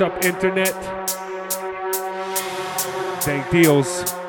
212. 0.00 0.08
What's 0.08 0.16
up, 0.16 0.24
Internet? 0.24 0.72
Dank 3.22 3.50
deals. 3.50 4.19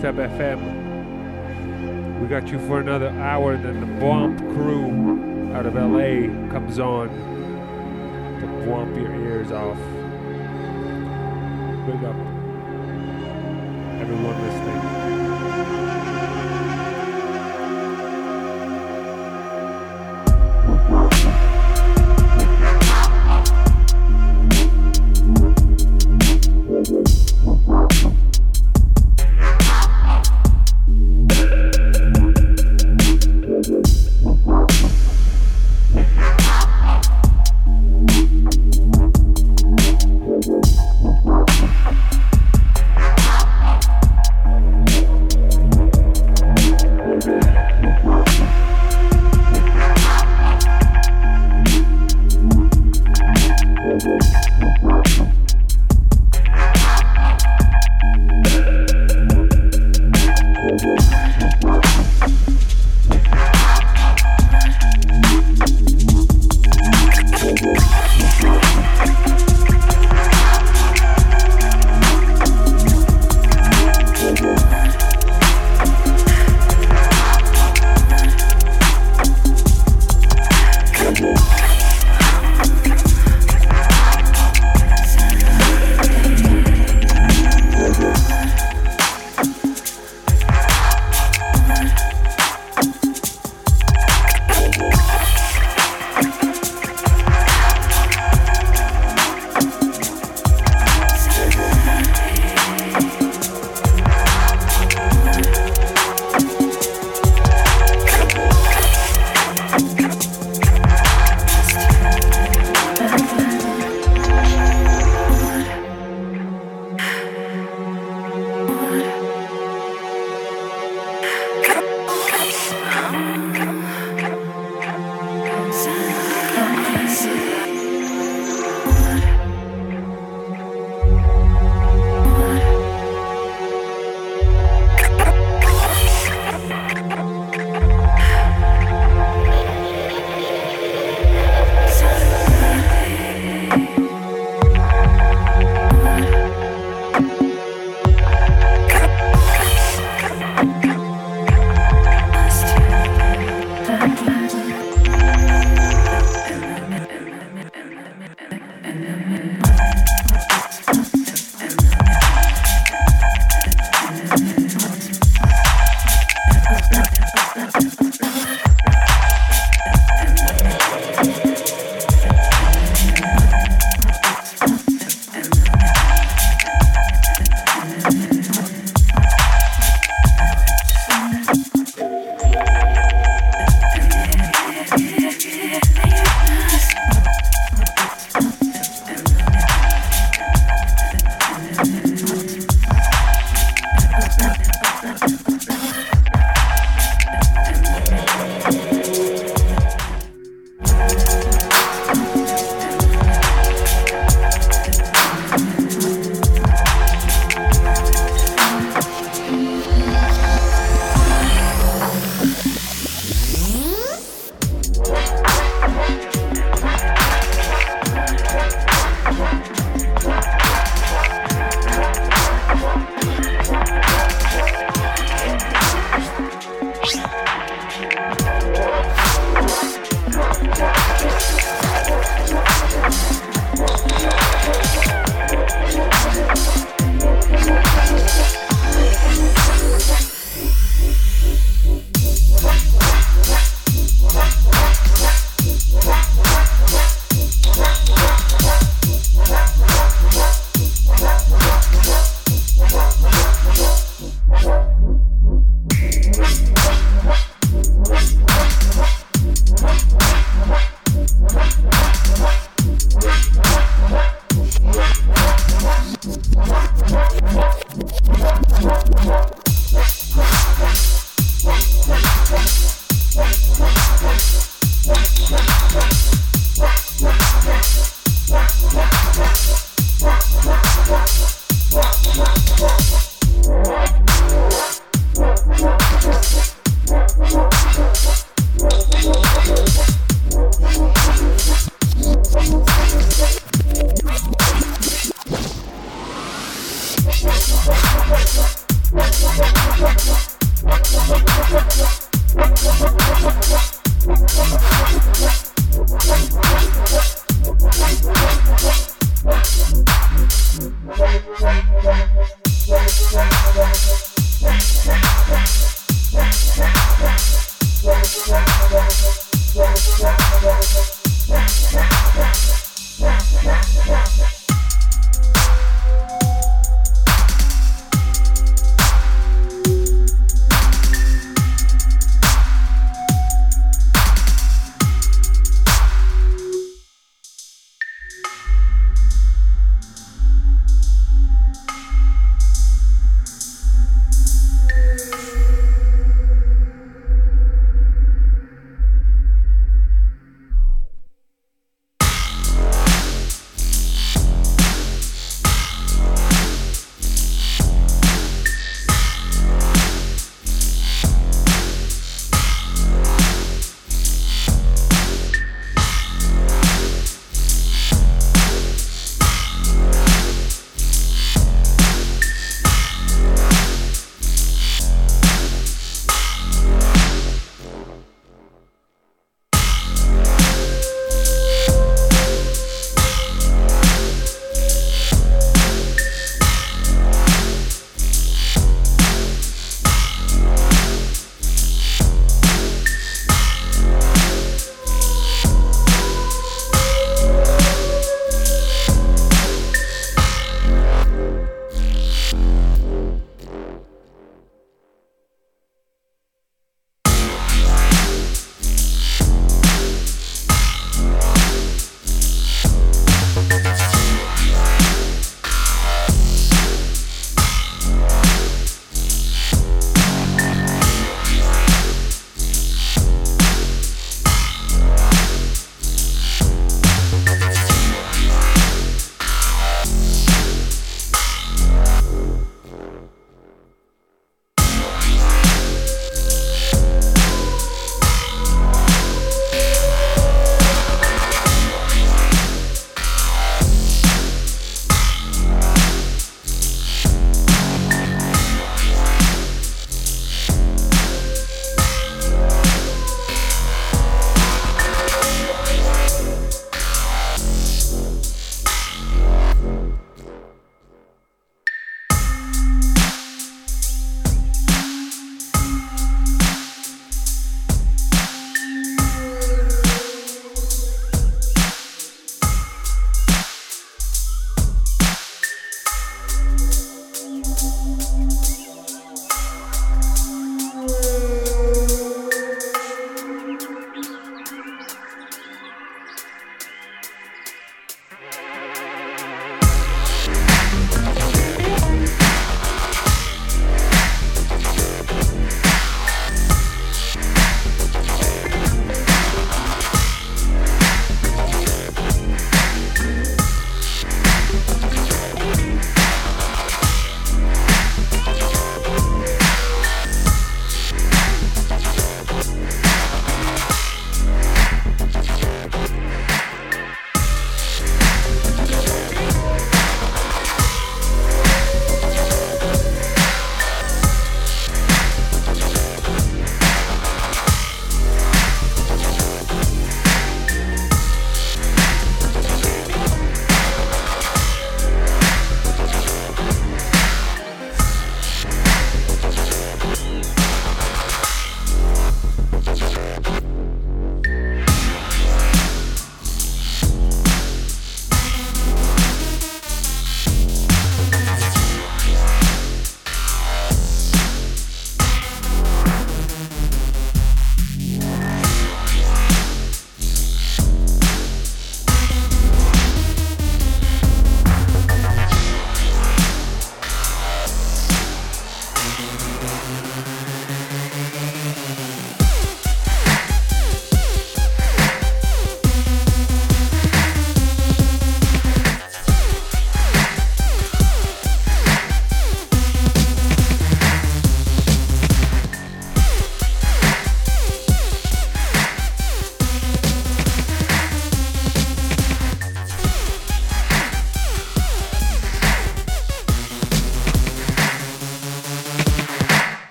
Deals, 0.00 0.57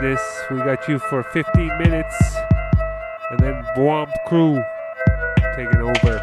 Business. 0.00 0.42
We 0.50 0.58
got 0.58 0.86
you 0.88 0.98
for 0.98 1.22
15 1.22 1.78
minutes. 1.78 2.36
And 3.30 3.40
then 3.40 3.64
Bwomp 3.74 4.12
Crew 4.26 4.62
taking 5.56 5.80
over. 5.80 6.20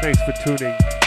Thanks 0.00 0.22
for 0.22 0.32
tuning. 0.32 1.01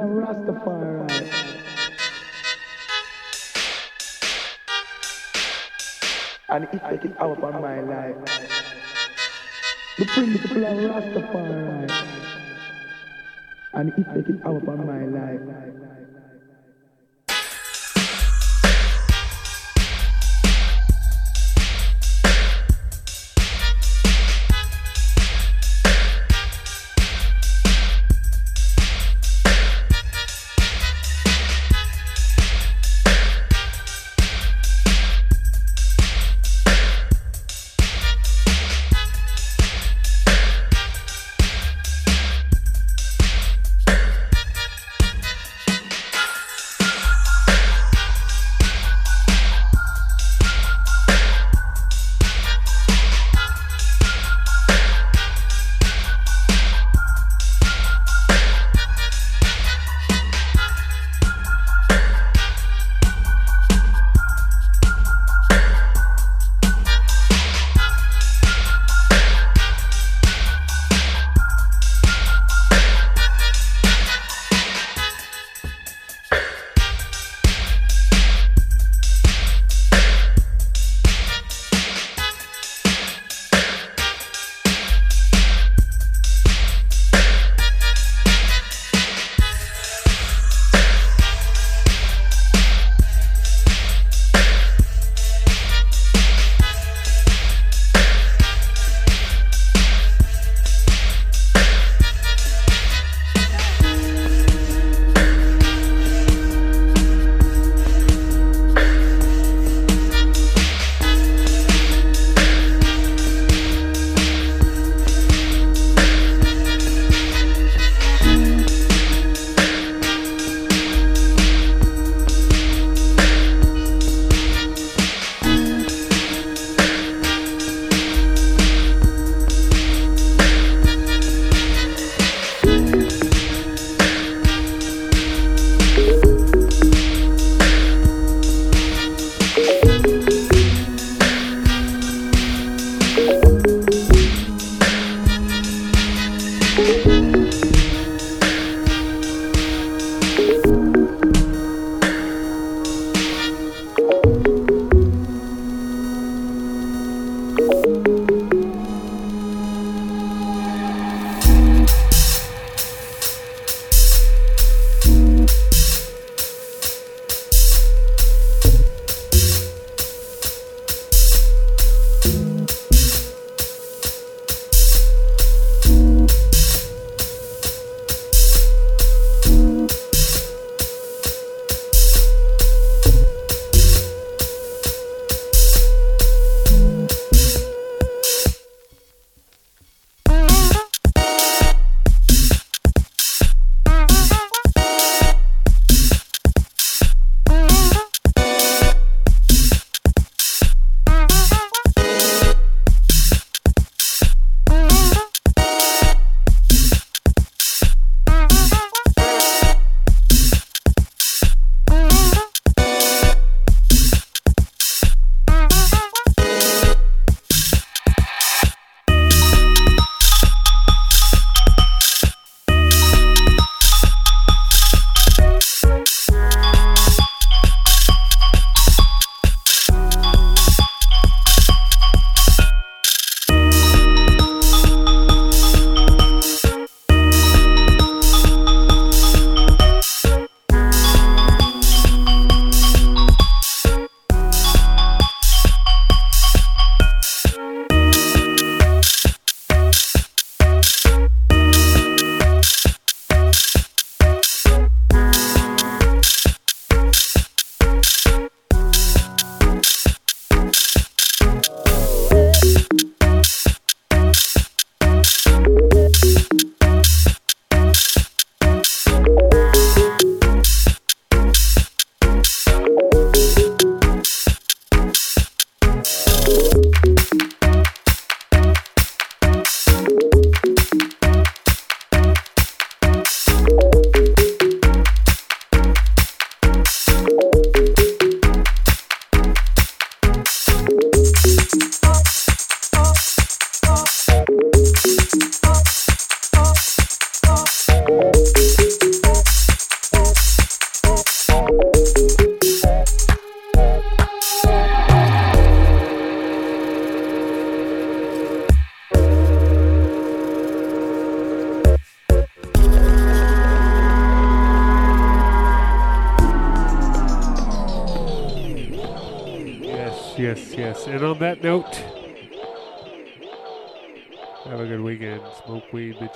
I'm 0.00 0.16
Rastafari. 0.16 1.28
And 6.48 6.64
it 6.64 6.80
take 6.88 7.04
it 7.04 7.20
out 7.20 7.42
of 7.44 7.60
my 7.60 7.80
life. 7.82 8.16
The 9.98 10.06
principle 10.06 10.64
of 10.64 10.78
Rastafari. 10.78 11.90
And 13.74 13.88
it 13.90 14.06
take 14.14 14.28
it 14.30 14.46
out 14.46 14.56
of 14.56 14.86
my 14.86 15.04
life. 15.04 16.09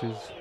Note, 0.05 0.34